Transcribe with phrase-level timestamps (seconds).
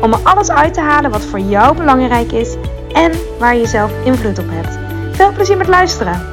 [0.00, 2.54] om er alles uit te halen wat voor jou belangrijk is
[2.92, 4.78] en waar je zelf invloed op hebt.
[5.16, 6.26] Veel plezier met luisteren.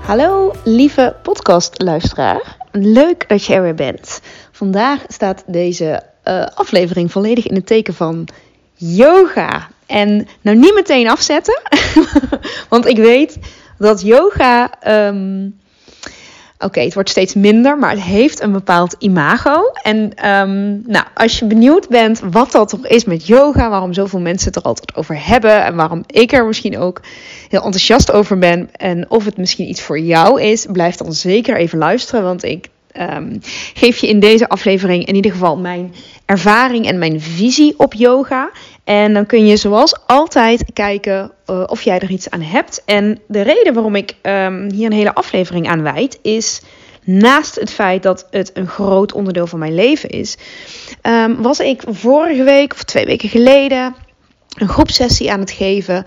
[0.00, 2.56] Hallo lieve podcastluisteraar.
[2.72, 4.20] Leuk dat je er weer bent.
[4.52, 8.28] Vandaag staat deze uh, aflevering volledig in het teken van
[8.74, 9.68] yoga.
[9.86, 11.62] En nou niet meteen afzetten,
[12.68, 13.38] want ik weet
[13.78, 14.70] dat yoga
[15.08, 15.58] um,
[16.64, 19.70] Oké, het wordt steeds minder, maar het heeft een bepaald imago.
[19.82, 19.96] En
[20.30, 24.46] um, nou, als je benieuwd bent wat dat toch is met yoga, waarom zoveel mensen
[24.46, 27.00] het er altijd over hebben en waarom ik er misschien ook
[27.48, 31.56] heel enthousiast over ben en of het misschien iets voor jou is, blijf dan zeker
[31.56, 32.68] even luisteren, want ik
[33.00, 33.38] um,
[33.74, 35.94] geef je in deze aflevering in ieder geval mijn
[36.24, 38.50] ervaring en mijn visie op yoga.
[38.84, 42.82] En dan kun je zoals altijd kijken uh, of jij er iets aan hebt.
[42.84, 46.62] En de reden waarom ik um, hier een hele aflevering aan wijd is.
[47.04, 50.36] Naast het feit dat het een groot onderdeel van mijn leven is,
[51.02, 53.94] um, was ik vorige week of twee weken geleden
[54.54, 56.04] een groepsessie aan het geven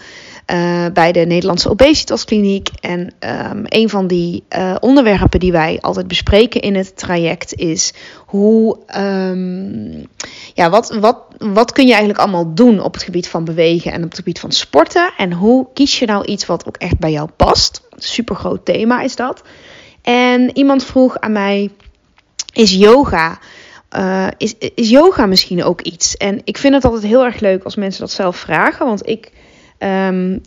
[0.54, 2.70] uh, bij de Nederlandse Obesitaskliniek.
[2.80, 7.94] En um, een van die uh, onderwerpen die wij altijd bespreken in het traject is
[8.26, 10.08] hoe, um,
[10.54, 14.04] ja, wat, wat, wat kun je eigenlijk allemaal doen op het gebied van bewegen en
[14.04, 15.12] op het gebied van sporten?
[15.18, 17.82] En hoe kies je nou iets wat ook echt bij jou past?
[17.96, 19.42] Super groot thema is dat.
[20.02, 21.72] En iemand vroeg aan mij:
[22.54, 23.40] is yoga?
[23.96, 26.18] Uh, is, is yoga misschien ook iets?
[26.18, 29.32] En ik vind het altijd heel erg leuk als mensen dat zelf vragen, want ik
[29.80, 30.42] Um,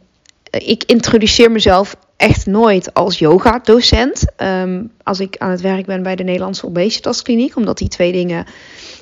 [0.51, 4.25] ik introduceer mezelf echt nooit als yoga-docent.
[4.37, 7.56] Um, als ik aan het werk ben bij de Nederlandse Obesitaskliniek.
[7.56, 8.45] Omdat die twee dingen.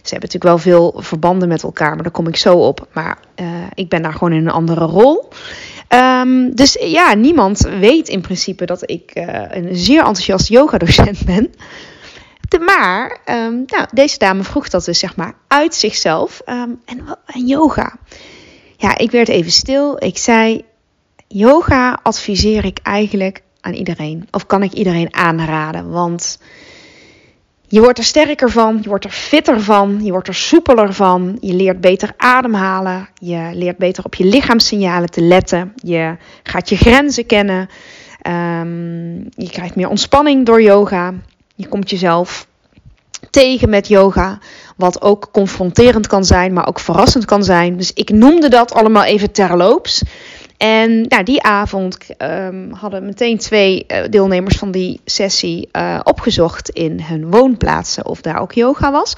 [0.02, 2.88] Ze hebben natuurlijk wel veel verbanden met elkaar, maar daar kom ik zo op.
[2.92, 5.28] Maar uh, ik ben daar gewoon in een andere rol.
[5.88, 11.50] Um, dus ja, niemand weet in principe dat ik uh, een zeer enthousiast yoga-docent ben.
[12.60, 16.40] Maar um, nou, deze dame vroeg dat dus zeg maar uit zichzelf.
[16.44, 16.80] en,
[17.26, 17.96] en yoga.
[18.76, 20.04] Ja, ik werd even stil.
[20.04, 20.64] Ik zei:
[21.28, 24.28] Yoga adviseer ik eigenlijk aan iedereen.
[24.30, 25.90] Of kan ik iedereen aanraden?
[25.90, 26.38] Want
[27.66, 31.36] je wordt er sterker van, je wordt er fitter van, je wordt er soepeler van.
[31.40, 33.08] Je leert beter ademhalen.
[33.14, 35.72] Je leert beter op je lichaamssignalen te letten.
[35.74, 37.68] Je gaat je grenzen kennen.
[38.26, 41.14] Um, je krijgt meer ontspanning door yoga.
[41.58, 42.46] Je komt jezelf
[43.30, 44.38] tegen met yoga.
[44.76, 47.76] Wat ook confronterend kan zijn, maar ook verrassend kan zijn.
[47.76, 50.02] Dus ik noemde dat allemaal even terloops.
[50.56, 56.68] En nou, die avond um, hadden meteen twee uh, deelnemers van die sessie uh, opgezocht
[56.68, 59.16] in hun woonplaatsen of daar ook yoga was.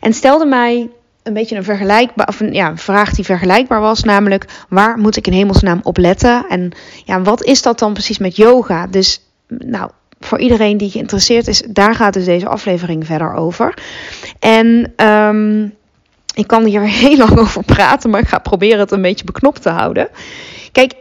[0.00, 0.88] En stelden mij
[1.22, 5.16] een beetje een vergelijkbaar, of een, ja, een vraag die vergelijkbaar was, namelijk waar moet
[5.16, 6.46] ik in hemelsnaam op letten?
[6.48, 6.72] En
[7.04, 8.86] ja, wat is dat dan precies met yoga?
[8.86, 9.90] Dus nou,
[10.20, 13.74] voor iedereen die geïnteresseerd is, daar gaat dus deze aflevering verder over.
[14.38, 15.74] En um,
[16.34, 19.62] ik kan hier heel lang over praten, maar ik ga proberen het een beetje beknopt
[19.62, 20.08] te houden.
[20.72, 20.94] Kijk,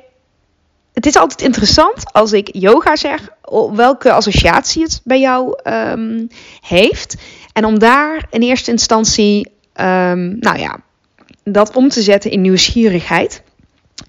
[0.93, 3.29] het is altijd interessant als ik yoga zeg,
[3.73, 6.27] welke associatie het bij jou um,
[6.61, 7.15] heeft.
[7.53, 10.79] En om daar in eerste instantie, um, nou ja,
[11.43, 13.41] dat om te zetten in nieuwsgierigheid.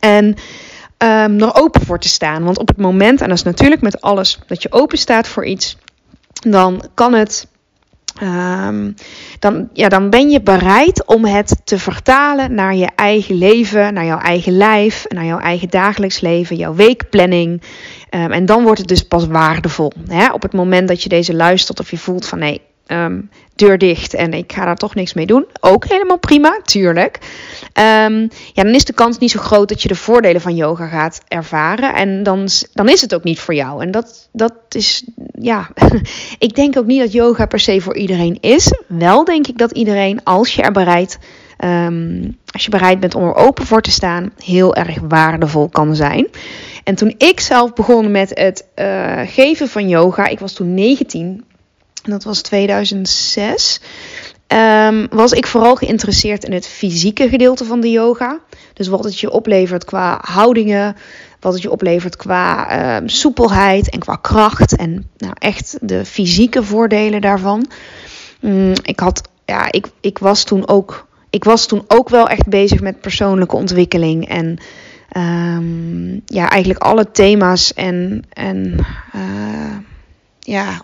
[0.00, 0.36] En
[1.02, 2.44] um, er open voor te staan.
[2.44, 5.44] Want op het moment, en dat is natuurlijk met alles, dat je open staat voor
[5.44, 5.76] iets,
[6.32, 7.48] dan kan het.
[8.22, 8.94] Um,
[9.38, 14.04] dan, ja, dan ben je bereid om het te vertalen naar je eigen leven, naar
[14.04, 17.62] jouw eigen lijf, naar jouw eigen dagelijks leven, jouw weekplanning.
[18.10, 19.92] Um, en dan wordt het dus pas waardevol.
[20.08, 20.32] Hè?
[20.32, 22.60] Op het moment dat je deze luistert of je voelt van nee,
[22.92, 25.46] um, deur dicht en ik ga daar toch niks mee doen.
[25.60, 27.18] Ook helemaal prima, tuurlijk.
[27.62, 30.86] Um, ja, dan is de kans niet zo groot dat je de voordelen van yoga
[30.86, 31.94] gaat ervaren.
[31.94, 33.82] En dan, dan is het ook niet voor jou.
[33.82, 35.68] En dat, dat is, ja,
[36.38, 38.72] ik denk ook niet dat yoga per se voor iedereen is.
[38.86, 41.18] Wel denk ik dat iedereen, als je er bereid
[41.64, 45.96] Um, als je bereid bent om er open voor te staan, heel erg waardevol kan
[45.96, 46.28] zijn.
[46.84, 51.44] En toen ik zelf begon met het uh, geven van yoga, ik was toen 19,
[52.02, 53.80] dat was 2006.
[54.46, 58.38] Um, was ik vooral geïnteresseerd in het fysieke gedeelte van de yoga.
[58.74, 60.96] Dus wat het je oplevert qua houdingen,
[61.40, 64.76] wat het je oplevert qua um, soepelheid en qua kracht.
[64.76, 67.70] En nou, echt de fysieke voordelen daarvan.
[68.42, 72.48] Um, ik, had, ja, ik, ik was toen ook ik was toen ook wel echt
[72.48, 74.28] bezig met persoonlijke ontwikkeling.
[74.28, 74.58] En
[75.08, 78.86] ehm, ja, eigenlijk alle thema's en, en
[79.16, 79.76] uh,
[80.40, 80.82] ja,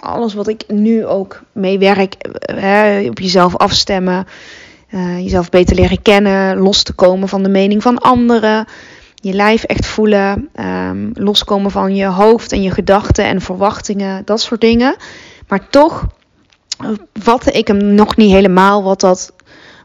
[0.00, 2.14] alles wat ik nu ook mee werk.
[2.40, 4.26] Hè, op jezelf afstemmen.
[4.90, 6.58] Uh, jezelf beter leren kennen.
[6.58, 8.66] Los te komen van de mening van anderen.
[9.14, 10.48] Je lijf echt voelen.
[10.60, 14.22] Um, loskomen van je hoofd en je gedachten en verwachtingen.
[14.24, 14.96] Dat soort dingen.
[15.48, 16.06] Maar toch
[17.12, 19.32] vatte ik hem nog niet helemaal wat dat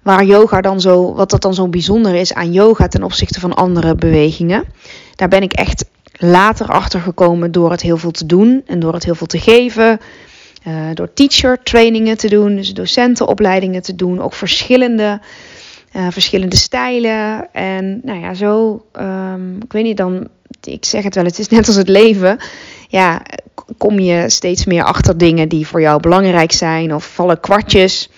[0.03, 3.53] waar yoga dan zo, wat dat dan zo bijzonder is aan yoga ten opzichte van
[3.53, 4.63] andere bewegingen.
[5.15, 5.85] Daar ben ik echt
[6.17, 9.39] later achter gekomen door het heel veel te doen en door het heel veel te
[9.39, 9.99] geven.
[10.67, 15.19] Uh, door teacher trainingen te doen, dus docentenopleidingen te doen, ook verschillende,
[15.95, 17.53] uh, verschillende stijlen.
[17.53, 20.27] En nou ja, zo, um, ik weet niet, dan,
[20.63, 22.37] ik zeg het wel, het is net als het leven.
[22.87, 23.21] Ja,
[23.77, 28.09] kom je steeds meer achter dingen die voor jou belangrijk zijn of vallen kwartjes.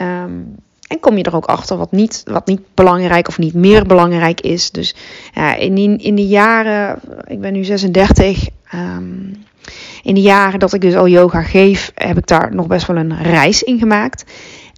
[0.00, 0.56] Um,
[0.92, 4.40] en kom je er ook achter wat niet, wat niet belangrijk of niet meer belangrijk
[4.40, 4.70] is.
[4.70, 4.94] Dus
[5.34, 9.04] ja, in, die, in de jaren, ik ben nu 36, um, ehm,
[10.02, 12.96] in de jaren dat ik dus al yoga geef, heb ik daar nog best wel
[12.96, 14.24] een reis in gemaakt.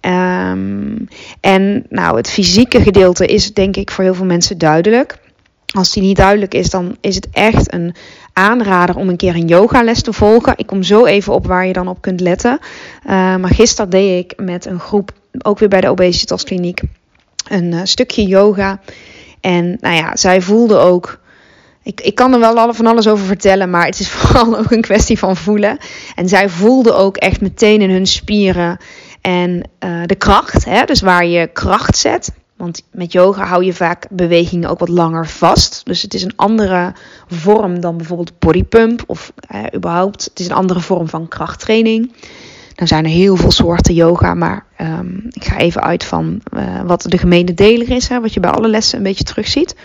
[0.05, 1.07] Um,
[1.39, 5.17] en nou, het fysieke gedeelte is denk ik voor heel veel mensen duidelijk.
[5.75, 7.95] Als die niet duidelijk is, dan is het echt een
[8.33, 10.53] aanrader om een keer een yogales te volgen.
[10.55, 12.59] Ik kom zo even op waar je dan op kunt letten.
[13.05, 15.11] Uh, maar gisteren deed ik met een groep
[15.43, 16.81] ook weer bij de Obesitas Kliniek,
[17.49, 18.79] een uh, stukje yoga.
[19.41, 21.19] En nou ja, zij voelde ook.
[21.83, 24.81] Ik, ik kan er wel van alles over vertellen, maar het is vooral ook een
[24.81, 25.77] kwestie van voelen.
[26.15, 28.77] En zij voelde ook echt meteen in hun spieren
[29.21, 30.65] en uh, de kracht.
[30.65, 32.31] Hè, dus waar je kracht zet.
[32.55, 35.81] Want met yoga hou je vaak bewegingen ook wat langer vast.
[35.85, 36.93] Dus het is een andere
[37.27, 40.23] vorm dan bijvoorbeeld bodypump of uh, überhaupt.
[40.23, 42.13] Het is een andere vorm van krachttraining.
[42.75, 46.81] Dan zijn er heel veel soorten yoga, maar um, ik ga even uit van uh,
[46.81, 49.75] wat de gemene deler is, hè, wat je bij alle lessen een beetje terugziet.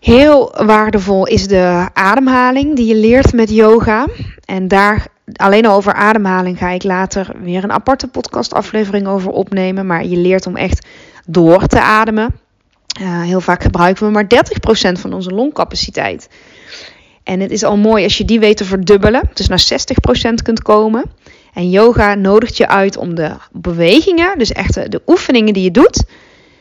[0.00, 4.06] Heel waardevol is de ademhaling die je leert met yoga.
[4.44, 5.06] En daar
[5.36, 9.86] alleen al over ademhaling ga ik later weer een aparte podcastaflevering over opnemen.
[9.86, 10.86] Maar je leert om echt
[11.26, 12.34] door te ademen.
[13.00, 16.28] Uh, heel vaak gebruiken we maar 30% van onze longcapaciteit.
[17.22, 19.64] En het is al mooi als je die weet te verdubbelen, dus naar
[20.30, 21.04] 60% kunt komen.
[21.54, 26.04] En yoga nodigt je uit om de bewegingen, dus echt de oefeningen die je doet,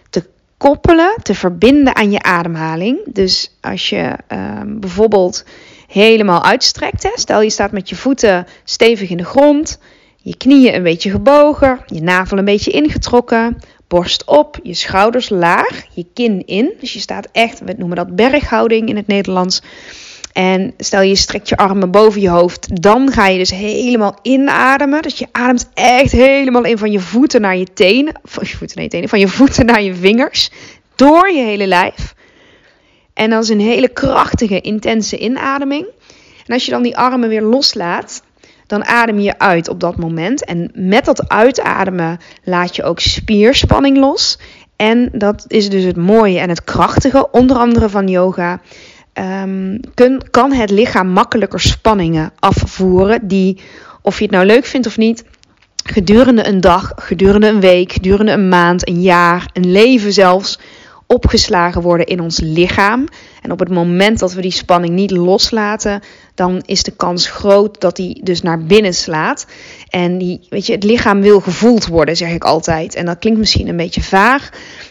[0.09, 0.25] te
[0.57, 2.99] koppelen, te verbinden aan je ademhaling.
[3.05, 5.45] Dus als je um, bijvoorbeeld
[5.87, 9.79] helemaal uitstrekt, hè, stel je staat met je voeten stevig in de grond,
[10.17, 13.57] je knieën een beetje gebogen, je navel een beetje ingetrokken,
[13.87, 16.73] borst op, je schouders laag, je kin in.
[16.79, 19.61] Dus je staat echt, we noemen dat berghouding in het Nederlands.
[20.33, 25.01] En stel je strekt je armen boven je hoofd, dan ga je dus helemaal inademen.
[25.01, 28.75] Dus je ademt echt helemaal in van je voeten naar je tenen, van je voeten
[28.75, 30.51] naar je tenen, van je voeten naar je vingers,
[30.95, 32.15] door je hele lijf.
[33.13, 35.85] En dat is een hele krachtige, intense inademing.
[36.45, 38.23] En als je dan die armen weer loslaat,
[38.67, 40.45] dan adem je uit op dat moment.
[40.45, 44.39] En met dat uitademen laat je ook spierspanning los.
[44.75, 48.61] En dat is dus het mooie en het krachtige, onder andere van yoga
[49.19, 53.61] um, kun, kan het lichaam makkelijker spanningen afvoeren die,
[54.01, 55.23] of je het nou leuk vindt of niet,
[55.83, 60.59] gedurende een dag, gedurende een week, gedurende een maand, een jaar, een leven zelfs,
[61.11, 63.07] opgeslagen worden in ons lichaam.
[63.41, 66.01] En op het moment dat we die spanning niet loslaten,
[66.35, 69.45] dan is de kans groot dat die dus naar binnen slaat.
[69.87, 72.95] En die, weet je, het lichaam wil gevoeld worden, zeg ik altijd.
[72.95, 74.49] En dat klinkt misschien een beetje vaag,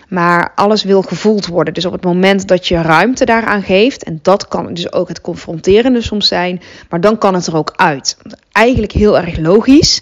[0.09, 1.75] maar alles wil gevoeld worden.
[1.75, 5.21] Dus op het moment dat je ruimte daaraan geeft, en dat kan dus ook het
[5.21, 8.17] confronterende soms zijn, maar dan kan het er ook uit.
[8.53, 10.01] Eigenlijk heel erg logisch.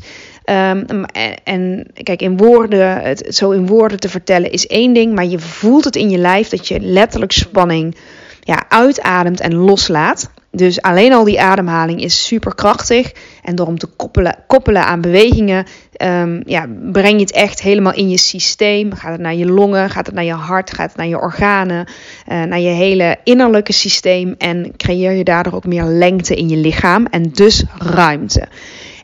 [0.51, 1.05] Um,
[1.45, 5.39] en kijk, in woorden, het zo in woorden te vertellen is één ding, maar je
[5.39, 7.97] voelt het in je lijf dat je letterlijk spanning
[8.41, 10.31] ja, uitademt en loslaat.
[10.51, 13.13] Dus alleen al die ademhaling is super krachtig.
[13.47, 15.67] En door hem te koppelen, koppelen aan bewegingen,
[16.03, 18.95] um, ja, breng je het echt helemaal in je systeem.
[18.95, 21.87] Gaat het naar je longen, gaat het naar je hart, gaat het naar je organen,
[22.29, 24.35] uh, naar je hele innerlijke systeem.
[24.39, 28.49] En creëer je daardoor ook meer lengte in je lichaam en dus ruimte.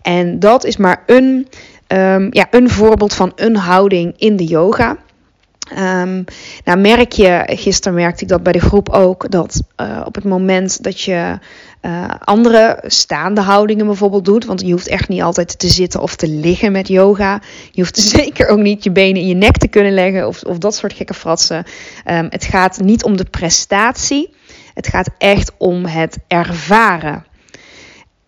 [0.02, 1.48] En dat is maar een,
[1.88, 4.96] um, ja, een voorbeeld van een houding in de yoga.
[5.78, 6.24] Um,
[6.64, 10.24] nou merk je, gisteren merkte ik dat bij de groep ook, dat uh, op het
[10.24, 11.38] moment dat je
[11.82, 16.16] uh, andere staande houdingen bijvoorbeeld doet, want je hoeft echt niet altijd te zitten of
[16.16, 17.40] te liggen met yoga.
[17.70, 20.58] Je hoeft zeker ook niet je benen in je nek te kunnen leggen of, of
[20.58, 21.64] dat soort gekke fratsen.
[22.06, 24.34] Um, het gaat niet om de prestatie,
[24.74, 27.24] het gaat echt om het ervaren.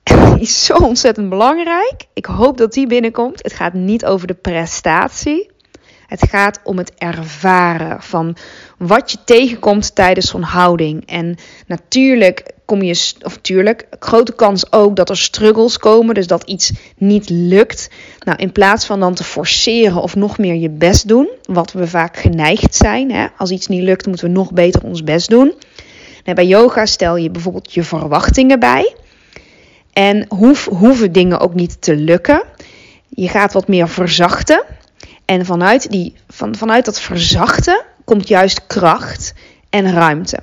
[0.38, 2.06] Is zo ontzettend belangrijk.
[2.14, 3.42] Ik hoop dat die binnenkomt.
[3.42, 5.50] Het gaat niet over de prestatie.
[6.06, 8.36] Het gaat om het ervaren van
[8.78, 11.06] wat je tegenkomt tijdens zo'n houding.
[11.06, 16.42] En natuurlijk kom je, of natuurlijk, grote kans ook dat er struggles komen, dus dat
[16.42, 17.90] iets niet lukt.
[18.18, 21.86] Nou, in plaats van dan te forceren of nog meer je best doen, wat we
[21.86, 23.12] vaak geneigd zijn.
[23.12, 23.26] Hè?
[23.36, 25.54] Als iets niet lukt, moeten we nog beter ons best doen.
[26.24, 28.94] Nou, bij yoga stel je bijvoorbeeld je verwachtingen bij.
[29.92, 30.26] En
[30.68, 32.42] hoeven dingen ook niet te lukken.
[33.08, 34.64] Je gaat wat meer verzachten.
[35.24, 39.34] En vanuit, die, van, vanuit dat verzachten komt juist kracht
[39.70, 40.38] en ruimte.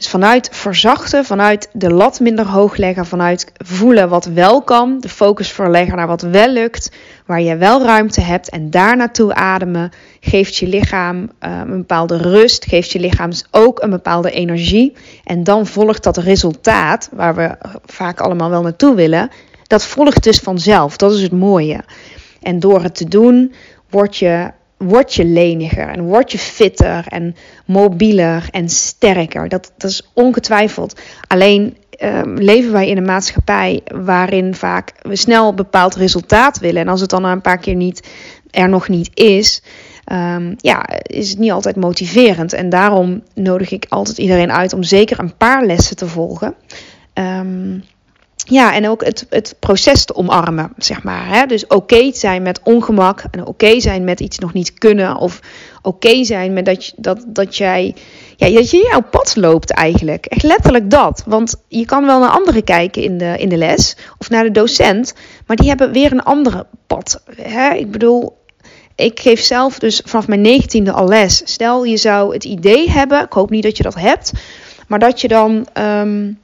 [0.00, 5.08] Dus vanuit verzachten, vanuit de lat minder hoog leggen, vanuit voelen wat wel kan, de
[5.08, 6.90] focus verleggen naar wat wel lukt,
[7.26, 9.90] waar je wel ruimte hebt en daar naartoe ademen,
[10.20, 14.96] geeft je lichaam uh, een bepaalde rust, geeft je lichaam ook een bepaalde energie.
[15.24, 19.30] En dan volgt dat resultaat, waar we vaak allemaal wel naartoe willen,
[19.66, 20.96] dat volgt dus vanzelf.
[20.96, 21.80] Dat is het mooie.
[22.42, 23.52] En door het te doen,
[23.88, 29.48] word je word je leniger en word je fitter en mobieler en sterker.
[29.48, 31.00] Dat, dat is ongetwijfeld.
[31.26, 36.82] Alleen ehm, leven wij in een maatschappij waarin vaak we snel een bepaald resultaat willen.
[36.82, 38.08] En als het dan een paar keer niet,
[38.50, 39.62] er nog niet is,
[40.12, 42.52] um, ja, is het niet altijd motiverend.
[42.52, 46.54] En daarom nodig ik altijd iedereen uit om zeker een paar lessen te volgen.
[47.14, 47.84] Um,
[48.50, 51.28] ja, en ook het, het proces te omarmen, zeg maar.
[51.28, 51.46] Hè?
[51.46, 55.16] Dus oké zijn met ongemak en oké zijn met iets nog niet kunnen.
[55.16, 55.40] Of
[55.82, 57.94] oké zijn met dat, je, dat, dat jij
[58.36, 60.26] ja, dat je jouw pad loopt eigenlijk.
[60.26, 61.22] Echt letterlijk dat.
[61.26, 64.50] Want je kan wel naar anderen kijken in de, in de les of naar de
[64.50, 65.14] docent,
[65.46, 67.22] maar die hebben weer een andere pad.
[67.36, 67.74] Hè?
[67.74, 68.36] Ik bedoel,
[68.94, 71.42] ik geef zelf dus vanaf mijn negentiende al les.
[71.44, 74.32] Stel je zou het idee hebben, ik hoop niet dat je dat hebt,
[74.88, 75.66] maar dat je dan...
[75.74, 76.38] Um,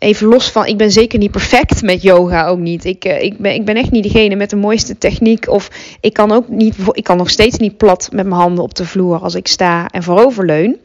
[0.00, 2.84] even los van, ik ben zeker niet perfect met yoga ook niet.
[2.84, 5.48] Ik, uh, ik, ben, ik ben echt niet degene met de mooiste techniek.
[5.48, 8.74] Of ik kan ook niet, ik kan nog steeds niet plat met mijn handen op
[8.74, 10.80] de vloer als ik sta en vooroverleun.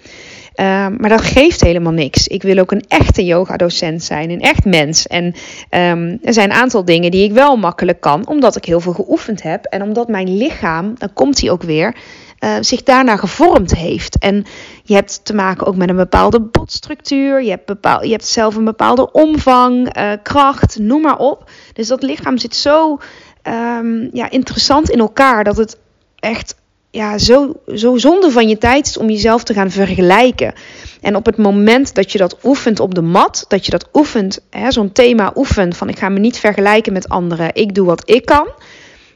[0.56, 2.28] Uh, maar dat geeft helemaal niks.
[2.28, 5.08] Ik wil ook een echte yoga-docent zijn, een echt mens.
[5.08, 5.26] En
[5.70, 8.94] um, er zijn een aantal dingen die ik wel makkelijk kan, omdat ik heel veel
[8.94, 9.66] geoefend heb.
[9.66, 11.96] En omdat mijn lichaam, dan komt hij ook weer,
[12.40, 14.18] uh, zich daarna gevormd heeft.
[14.18, 14.46] En
[14.88, 17.44] je hebt te maken ook met een bepaalde botstructuur.
[17.44, 21.50] Je hebt, bepaal, je hebt zelf een bepaalde omvang, uh, kracht, noem maar op.
[21.74, 22.98] Dus dat lichaam zit zo
[23.44, 25.78] um, ja, interessant in elkaar dat het
[26.20, 26.56] echt
[26.92, 30.54] ja, zo, zo zonde van je tijd is om jezelf te gaan vergelijken.
[31.02, 34.40] En op het moment dat je dat oefent op de mat, dat je dat oefent,
[34.70, 38.26] zo'n thema oefent van ik ga me niet vergelijken met anderen, ik doe wat ik
[38.26, 38.48] kan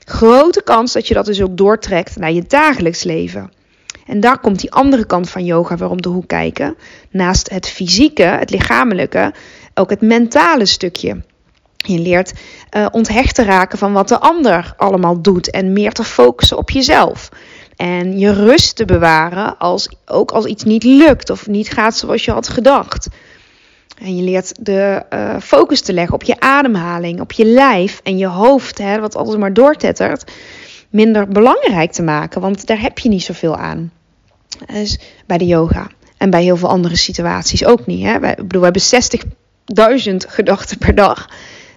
[0.09, 3.51] grote kans dat je dat dus ook doortrekt naar je dagelijks leven.
[4.09, 6.75] En daar komt die andere kant van yoga weer om de hoek kijken.
[7.09, 9.33] Naast het fysieke, het lichamelijke,
[9.73, 11.21] ook het mentale stukje.
[11.75, 12.33] Je leert
[12.77, 16.69] uh, onthecht te raken van wat de ander allemaal doet en meer te focussen op
[16.69, 17.29] jezelf.
[17.75, 22.25] En je rust te bewaren als, ook als iets niet lukt of niet gaat zoals
[22.25, 23.07] je had gedacht.
[24.01, 28.17] En je leert de uh, focus te leggen op je ademhaling, op je lijf en
[28.17, 30.31] je hoofd, hè, wat altijd maar doortettert,
[30.89, 33.91] minder belangrijk te maken, want daar heb je niet zoveel aan.
[34.73, 35.87] Dus bij de yoga
[36.17, 38.05] en bij heel veel andere situaties ook niet.
[38.05, 38.19] Hè.
[38.19, 41.29] Wij, bedoel, we hebben 60.000 gedachten per dag.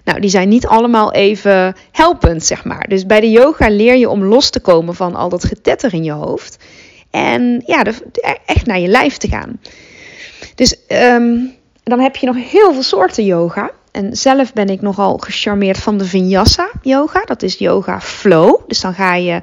[0.03, 2.87] Nou, die zijn niet allemaal even helpend, zeg maar.
[2.87, 6.03] Dus bij de yoga leer je om los te komen van al dat getetter in
[6.03, 6.57] je hoofd.
[7.09, 7.83] En ja,
[8.45, 9.59] echt naar je lijf te gaan.
[10.55, 11.53] Dus um,
[11.83, 13.71] dan heb je nog heel veel soorten yoga.
[13.91, 17.25] En zelf ben ik nogal gecharmeerd van de Vinyasa yoga.
[17.25, 18.59] Dat is yoga flow.
[18.67, 19.41] Dus dan ga je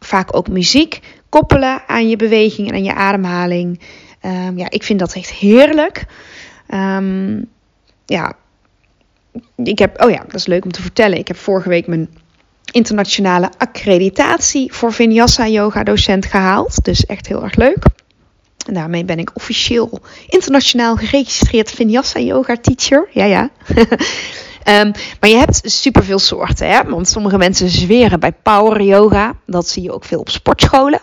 [0.00, 1.00] vaak ook muziek
[1.32, 3.80] koppelen aan je beweging en aan je ademhaling.
[4.22, 6.04] Um, ja, ik vind dat echt heerlijk.
[6.74, 7.48] Um,
[8.06, 8.32] ja,
[9.56, 11.18] ik heb, oh ja, dat is leuk om te vertellen.
[11.18, 12.08] Ik heb vorige week mijn
[12.72, 16.84] internationale accreditatie voor Vinyasa yoga docent gehaald.
[16.84, 17.84] Dus echt heel erg leuk.
[18.66, 23.08] En daarmee ben ik officieel internationaal geregistreerd Vinyasa yoga teacher.
[23.10, 23.50] Ja, ja.
[23.76, 26.68] um, maar je hebt superveel soorten.
[26.68, 26.84] Hè?
[26.84, 29.36] Want sommige mensen zweren bij power yoga.
[29.46, 31.00] Dat zie je ook veel op sportscholen.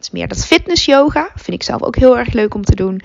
[0.00, 1.30] Is meer dat fitness yoga.
[1.34, 3.00] Vind ik zelf ook heel erg leuk om te doen.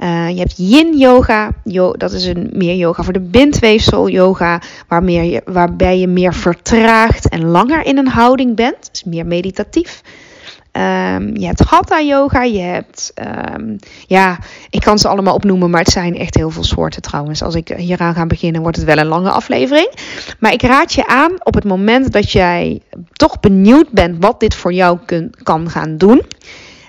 [0.00, 1.50] Uh, je hebt yin yoga.
[1.64, 4.60] Yo, dat is een meer yoga voor de bindweefsel yoga.
[5.00, 8.88] Je, waarbij je meer vertraagt en langer in een houding bent.
[8.92, 10.02] Is meer meditatief.
[10.76, 13.12] Um, je hebt hatha yoga, je hebt,
[13.54, 13.76] um,
[14.06, 14.38] ja,
[14.70, 17.42] ik kan ze allemaal opnoemen, maar het zijn echt heel veel soorten trouwens.
[17.42, 19.90] Als ik hieraan ga beginnen, wordt het wel een lange aflevering.
[20.38, 22.80] Maar ik raad je aan op het moment dat jij
[23.12, 24.98] toch benieuwd bent wat dit voor jou
[25.42, 26.22] kan gaan doen.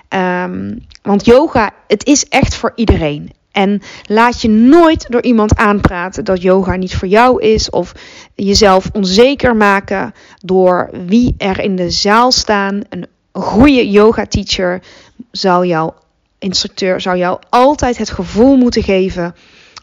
[0.08, 3.30] Um, want yoga, het is echt voor iedereen.
[3.52, 7.70] En laat je nooit door iemand aanpraten dat yoga niet voor jou is.
[7.70, 7.92] Of
[8.34, 10.14] jezelf onzeker maken
[10.44, 12.80] door wie er in de zaal staan.
[12.88, 13.06] Een
[13.40, 14.82] goede yoga teacher
[15.30, 15.92] zou jou,
[16.38, 19.34] instructeur, zou jou altijd het gevoel moeten geven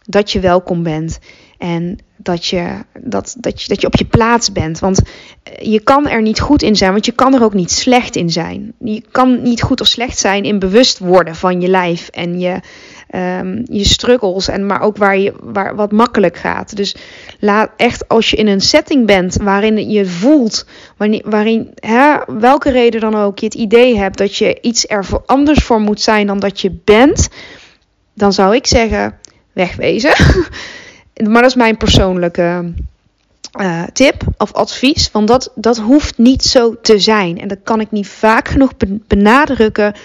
[0.05, 1.19] dat je welkom bent.
[1.57, 2.67] En dat je,
[2.99, 4.79] dat, dat, je, dat je op je plaats bent.
[4.79, 5.01] Want
[5.43, 8.15] eh, je kan er niet goed in zijn, want je kan er ook niet slecht
[8.15, 8.73] in zijn.
[8.79, 12.59] Je kan niet goed of slecht zijn in bewust worden van je lijf en je,
[13.15, 14.47] um, je struggles.
[14.47, 16.75] En maar ook waar, je, waar wat makkelijk gaat.
[16.75, 16.95] Dus
[17.39, 20.65] laat echt als je in een setting bent waarin je voelt,
[21.23, 25.63] waarin, hè, welke reden dan ook, je het idee hebt dat je iets er anders
[25.63, 27.29] voor moet zijn dan dat je bent.
[28.13, 29.17] Dan zou ik zeggen,
[29.53, 30.13] wegwezen.
[31.13, 32.73] Maar dat is mijn persoonlijke
[33.61, 35.11] uh, tip of advies.
[35.11, 37.39] Want dat, dat hoeft niet zo te zijn.
[37.39, 38.71] En dat kan ik niet vaak genoeg
[39.07, 39.95] benadrukken.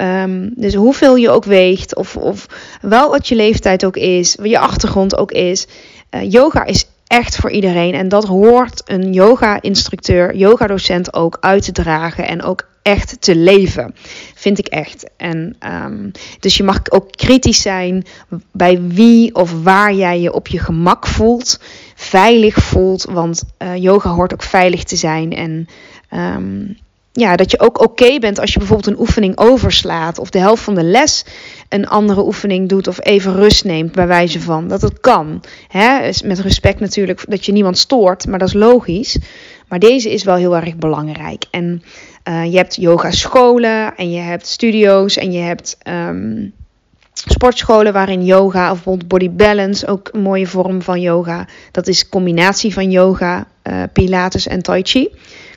[0.00, 2.46] Um, dus hoeveel je ook weegt, of, of
[2.80, 5.66] wel wat je leeftijd ook is, wat je achtergrond ook is.
[6.10, 7.94] Uh, yoga is echt voor iedereen.
[7.94, 12.26] En dat hoort een yoga-instructeur, yoga-docent ook uit te dragen.
[12.26, 13.94] En ook echt te leven.
[14.34, 15.10] Vind ik echt.
[15.16, 18.04] En, um, dus je mag ook kritisch zijn
[18.52, 21.60] bij wie of waar jij je op je gemak voelt,
[21.94, 23.04] veilig voelt.
[23.04, 25.32] Want uh, yoga hoort ook veilig te zijn.
[25.32, 25.68] En
[26.10, 26.76] um,
[27.12, 30.18] ja, dat je ook oké bent als je bijvoorbeeld een oefening overslaat.
[30.18, 31.24] Of de helft van de les
[31.68, 32.88] een andere oefening doet.
[32.88, 34.68] Of even rust neemt, bij wijze van.
[34.68, 35.42] Dat het kan.
[35.68, 36.10] Hè?
[36.24, 38.26] Met respect natuurlijk dat je niemand stoort.
[38.26, 39.18] Maar dat is logisch.
[39.68, 41.44] Maar deze is wel heel erg belangrijk.
[41.50, 41.82] En
[42.28, 46.52] uh, je hebt yogascholen en je hebt studio's en je hebt um,
[47.12, 51.46] sportscholen waarin yoga of bijvoorbeeld body balance ook een mooie vorm van yoga.
[51.70, 55.08] Dat is combinatie van yoga, uh, pilates en tai chi.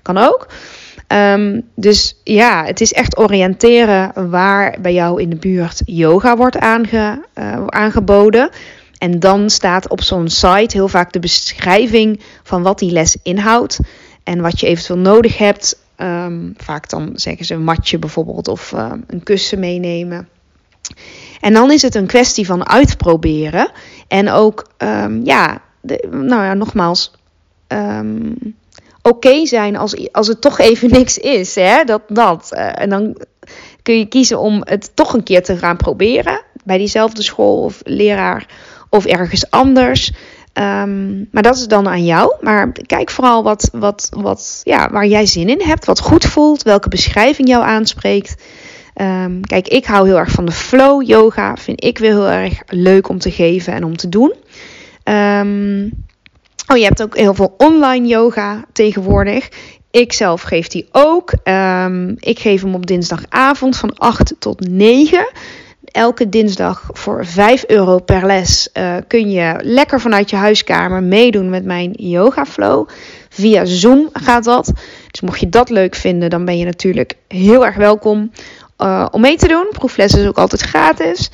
[0.01, 0.48] Kan ook.
[1.13, 6.58] Um, dus ja, het is echt oriënteren waar bij jou in de buurt yoga wordt
[6.58, 8.50] aange, uh, aangeboden.
[8.98, 13.79] En dan staat op zo'n site heel vaak de beschrijving van wat die les inhoudt.
[14.24, 15.82] En wat je eventueel nodig hebt.
[15.98, 20.27] Um, vaak dan zeggen ze een matje bijvoorbeeld of uh, een kussen meenemen.
[21.39, 23.72] En dan is het een kwestie van uitproberen.
[24.07, 27.11] En ook, um, ja, de, nou ja, nogmaals,
[29.03, 31.55] oké zijn als, als het toch even niks is.
[31.55, 31.83] Hè?
[31.83, 32.50] Dat, dat.
[32.53, 33.18] Uh, en dan
[33.81, 36.42] kun je kiezen om het toch een keer te gaan proberen.
[36.63, 38.46] Bij diezelfde school of leraar
[38.89, 40.11] of ergens anders.
[40.53, 42.35] Um, maar dat is dan aan jou.
[42.42, 46.63] Maar kijk vooral wat, wat, wat, ja, waar jij zin in hebt, wat goed voelt,
[46.63, 48.44] welke beschrijving jou aanspreekt.
[49.01, 51.55] Um, kijk, ik hou heel erg van de flow yoga.
[51.55, 54.33] Vind ik weer heel erg leuk om te geven en om te doen.
[55.03, 56.05] Um,
[56.68, 59.50] oh, je hebt ook heel veel online yoga tegenwoordig.
[59.92, 61.32] Ik zelf geef die ook.
[62.20, 65.28] ik geef hem op dinsdagavond van 8 tot 9
[65.94, 71.50] elke dinsdag voor 5 euro per les uh, kun je lekker vanuit je huiskamer meedoen
[71.50, 72.88] met mijn yoga flow.
[73.30, 74.72] Via Zoom gaat dat.
[75.12, 78.32] Dus mocht je dat leuk vinden, dan ben je natuurlijk heel erg welkom
[78.80, 79.68] uh, om mee te doen.
[79.72, 81.32] Proefles is ook altijd gratis.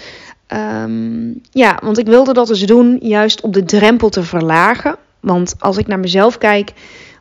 [0.84, 4.96] Um, ja, want ik wilde dat dus doen juist op de drempel te verlagen.
[5.20, 6.74] Want als ik naar mezelf kijk,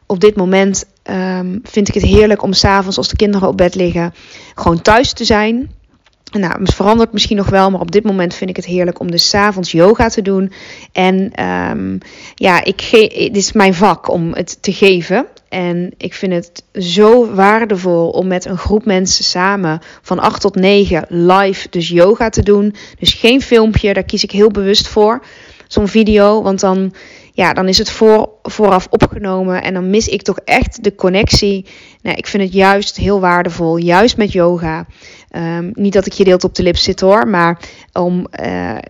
[0.07, 3.75] op dit moment um, vind ik het heerlijk om s'avonds als de kinderen op bed
[3.75, 4.15] liggen,
[4.55, 5.77] gewoon thuis te zijn.
[6.31, 9.11] Nou, het verandert misschien nog wel, maar op dit moment vind ik het heerlijk om
[9.11, 10.53] dus avonds yoga te doen.
[10.93, 11.99] En um,
[12.35, 15.27] ja, ik dit is mijn vak om het te geven.
[15.49, 20.55] En ik vind het zo waardevol om met een groep mensen samen van 8 tot
[20.55, 22.75] 9 live dus yoga te doen.
[22.99, 25.23] Dus geen filmpje, daar kies ik heel bewust voor.
[25.67, 26.95] Zo'n video, want dan,
[27.39, 31.67] ja, dan is het voor, vooraf opgenomen en dan mis ik toch echt de connectie.
[32.03, 34.87] Nou, ik vind het juist heel waardevol, juist met yoga.
[35.39, 37.59] Um, niet dat ik je deelt op de lip zit hoor, maar
[37.93, 38.27] om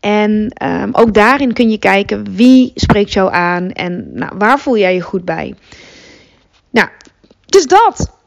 [0.00, 4.78] En ehm, ook daarin kun je kijken wie spreekt jou aan en nou, waar voel
[4.78, 5.54] jij je goed bij.
[6.70, 6.88] Nou,
[7.46, 8.18] dus dat.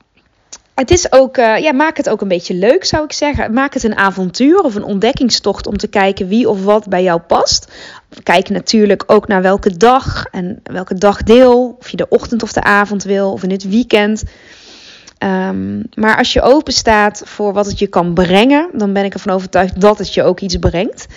[0.73, 3.53] Het is ook, uh, ja, maak het ook een beetje leuk, zou ik zeggen.
[3.53, 7.19] Maak het een avontuur of een ontdekkingstocht om te kijken wie of wat bij jou
[7.19, 7.71] past.
[8.23, 11.75] Kijk natuurlijk ook naar welke dag en welke dagdeel.
[11.79, 14.23] Of je de ochtend of de avond wil, of in het weekend.
[15.19, 19.13] Um, maar als je open staat voor wat het je kan brengen, dan ben ik
[19.13, 21.07] ervan overtuigd dat het je ook iets brengt.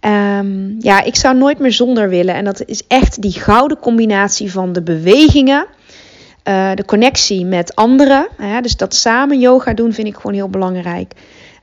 [0.00, 2.34] Um, ja, ik zou nooit meer zonder willen.
[2.34, 5.66] En dat is echt die gouden combinatie van de bewegingen
[6.48, 8.28] uh, de connectie met anderen.
[8.36, 11.12] Hè, dus dat samen yoga doen vind ik gewoon heel belangrijk.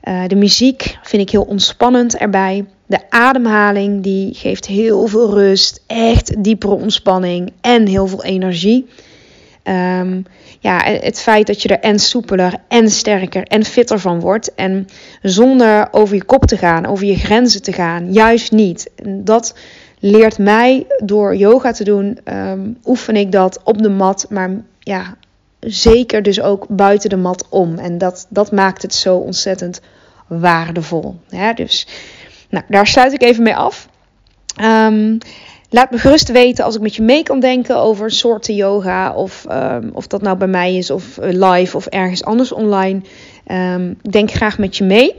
[0.04, 2.64] Uh, de muziek vind ik heel ontspannend erbij.
[2.86, 8.86] De ademhaling die geeft heel veel rust, echt diepere ontspanning en heel veel energie.
[9.68, 10.24] Um,
[10.60, 14.54] ja, het feit dat je er en soepeler en sterker en fitter van wordt.
[14.54, 14.86] En
[15.22, 18.90] zonder over je kop te gaan, over je grenzen te gaan, juist niet.
[19.04, 19.54] Dat
[19.98, 25.16] leert mij door yoga te doen, um, oefen ik dat op de mat, maar ja,
[25.60, 27.78] zeker dus ook buiten de mat om.
[27.78, 29.80] En dat, dat maakt het zo ontzettend
[30.26, 31.16] waardevol.
[31.28, 31.86] Ja, dus
[32.50, 33.88] nou, daar sluit ik even mee af.
[34.62, 35.18] Um,
[35.70, 39.14] laat me gerust weten als ik met je mee kan denken over soorten yoga.
[39.14, 43.00] Of, um, of dat nou bij mij is of eh, live of ergens anders online.
[43.52, 45.14] Um, denk graag met je mee.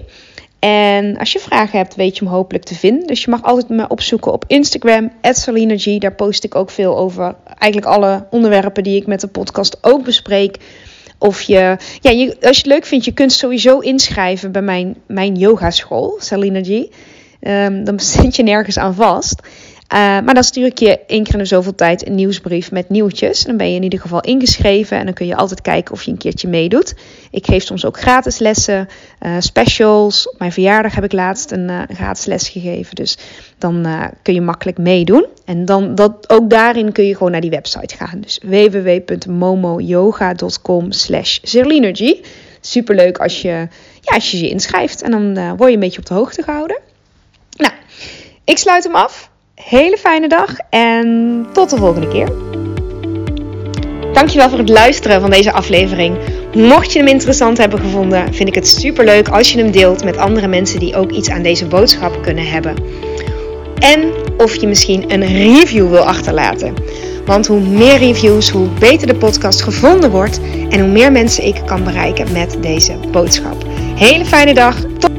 [0.59, 3.07] En als je vragen hebt, weet je me hopelijk te vinden.
[3.07, 5.99] Dus je mag altijd me opzoeken op Instagram, @salinergy.
[5.99, 7.35] Daar post ik ook veel over.
[7.57, 10.57] Eigenlijk alle onderwerpen die ik met de podcast ook bespreek.
[11.17, 14.95] Of je, ja, je, als je het leuk vindt, je kunt sowieso inschrijven bij mijn,
[15.07, 16.89] mijn yogaschool, Salinergy.
[17.41, 19.41] Um, dan zit je nergens aan vast.
[19.93, 23.43] Uh, maar dan stuur ik je één keer in zoveel tijd een nieuwsbrief met nieuwtjes.
[23.43, 26.11] Dan ben je in ieder geval ingeschreven en dan kun je altijd kijken of je
[26.11, 26.95] een keertje meedoet.
[27.31, 28.87] Ik geef soms ook gratis lessen,
[29.21, 30.29] uh, specials.
[30.29, 32.95] Op mijn verjaardag heb ik laatst een uh, gratis les gegeven.
[32.95, 33.17] Dus
[33.57, 33.87] dan
[34.21, 35.25] kun je makkelijk meedoen.
[35.45, 38.21] En dan, dat, ook daarin kun je gewoon naar die website gaan.
[38.21, 42.21] Dus www.momoyoga.com slash Zerlinergy.
[42.61, 43.67] Superleuk als je,
[44.01, 45.01] ja, als je je inschrijft.
[45.01, 46.79] En dan word je een beetje op de hoogte gehouden.
[47.57, 47.73] Nou,
[48.43, 49.29] ik sluit hem af
[49.63, 52.29] hele fijne dag en tot de volgende keer.
[54.13, 56.17] Dankjewel voor het luisteren van deze aflevering.
[56.53, 60.03] Mocht je hem interessant hebben gevonden, vind ik het super leuk als je hem deelt
[60.03, 62.75] met andere mensen die ook iets aan deze boodschap kunnen hebben.
[63.79, 66.73] En of je misschien een review wil achterlaten.
[67.25, 70.39] Want hoe meer reviews, hoe beter de podcast gevonden wordt
[70.69, 73.65] en hoe meer mensen ik kan bereiken met deze boodschap.
[73.95, 74.75] Hele fijne dag.
[74.97, 75.11] Tot